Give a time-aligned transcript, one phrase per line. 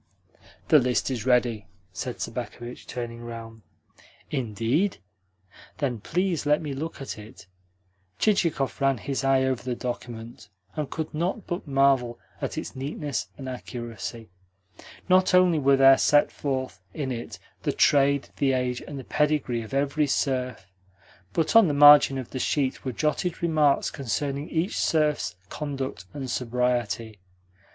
[0.69, 3.61] "The list is ready," said Sobakevitch, turning round.
[4.31, 4.97] "Indeed?
[5.77, 7.45] Then please let me look at it."
[8.17, 13.27] Chichikov ran his eye over the document, and could not but marvel at its neatness
[13.37, 14.31] and accuracy.
[15.07, 19.61] Not only were there set forth in it the trade, the age, and the pedigree
[19.61, 20.65] of every serf,
[21.31, 26.31] but on the margin of the sheet were jotted remarks concerning each serf's conduct and
[26.31, 27.19] sobriety.